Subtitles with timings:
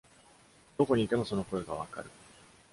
[0.79, 2.09] どこにいてもその声が分かる。